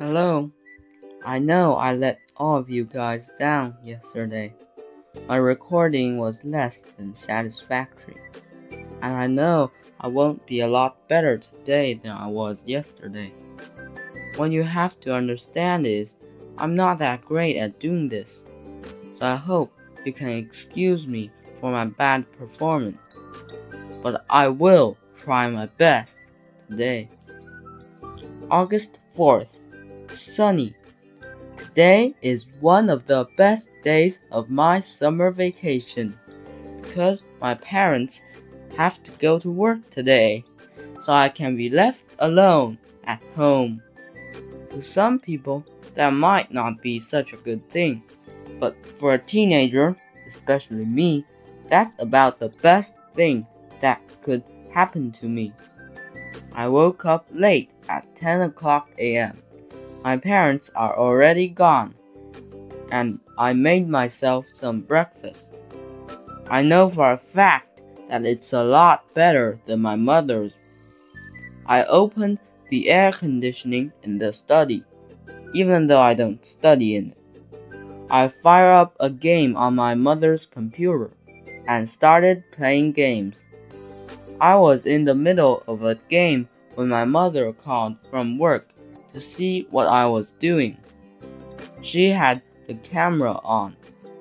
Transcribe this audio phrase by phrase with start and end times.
[0.00, 0.50] Hello.
[1.24, 4.52] I know I let all of you guys down yesterday.
[5.28, 8.16] My recording was less than satisfactory.
[8.72, 9.70] And I know
[10.00, 13.32] I won't be a lot better today than I was yesterday.
[14.34, 16.14] What you have to understand is,
[16.58, 18.42] I'm not that great at doing this.
[19.14, 19.72] So I hope
[20.04, 22.98] you can excuse me for my bad performance.
[24.02, 26.18] But I will try my best
[26.68, 27.08] today.
[28.50, 29.60] August 4th
[30.14, 30.74] sunny.
[31.56, 36.18] Today is one of the best days of my summer vacation
[36.80, 38.22] because my parents
[38.76, 40.44] have to go to work today,
[41.00, 43.82] so I can be left alone at home.
[44.70, 48.02] To some people, that might not be such a good thing,
[48.58, 49.96] but for a teenager,
[50.26, 51.24] especially me,
[51.68, 53.46] that's about the best thing
[53.80, 55.52] that could happen to me.
[56.52, 59.42] I woke up late at 10 o'clock a.m.
[60.04, 61.94] My parents are already gone,
[62.92, 65.54] and I made myself some breakfast.
[66.50, 67.80] I know for a fact
[68.10, 70.52] that it's a lot better than my mother's.
[71.64, 72.38] I opened
[72.68, 74.84] the air conditioning in the study,
[75.54, 77.18] even though I don't study in it.
[78.10, 81.12] I fire up a game on my mother's computer
[81.66, 83.42] and started playing games.
[84.38, 88.73] I was in the middle of a game when my mother called from work
[89.14, 90.76] to see what I was doing.
[91.82, 93.76] She had the camera on,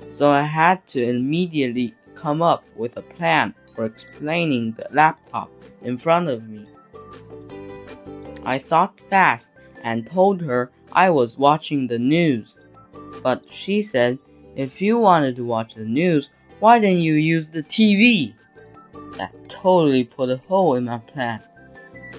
[0.10, 5.98] so I had to immediately come up with a plan for explaining the laptop in
[5.98, 6.66] front of me.
[8.46, 9.50] I thought fast
[9.84, 12.56] and told her I was watching the news.
[13.24, 14.20] But she said,
[14.56, 18.34] if you wanted to watch the news, why didn't you use the TV?
[19.18, 21.42] That totally put a hole in my plan.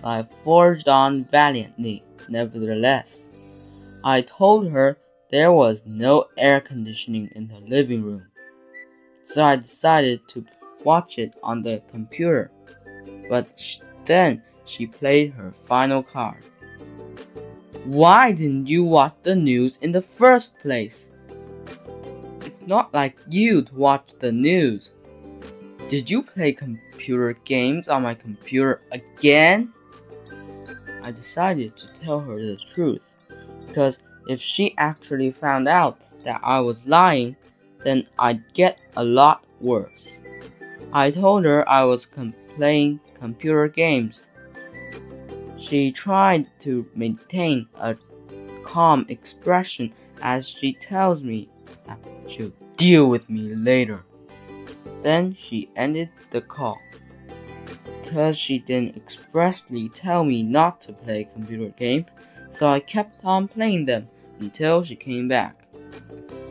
[0.03, 2.03] I forged on valiantly.
[2.29, 3.29] Nevertheless,
[4.03, 4.99] I told her
[5.31, 8.27] there was no air conditioning in the living room,
[9.25, 10.45] so I decided to
[10.85, 12.51] watch it on the computer.
[13.29, 16.45] But sh then she played her final card.
[17.85, 21.09] Why didn't you watch the news in the first place?
[22.41, 24.93] It's not like you to watch the news.
[25.89, 29.74] Did you play computer games on my computer again?
[31.05, 33.05] I decided to tell her the truth,
[33.67, 37.37] because if she actually found out that I was lying,
[37.85, 40.19] then I'd get a lot worse.
[40.95, 44.23] I told her I was com playing computer games.
[45.59, 47.97] She tried to maintain a
[48.65, 51.51] calm expression as she tells me
[51.87, 51.99] that
[52.29, 54.03] she'll deal with me later.
[55.03, 56.79] Then she ended the call
[58.15, 62.07] because she didn't expressly tell me not to play computer games,
[62.49, 64.09] so I kept on playing them
[64.39, 65.67] until she came back.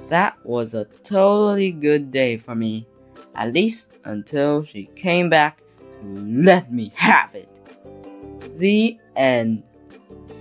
[0.10, 2.86] That was a totally good day for me,
[3.34, 5.60] at least until she came back
[6.02, 7.48] to let me have it.
[8.58, 9.64] The end.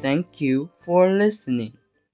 [0.03, 1.79] Thank you for listening.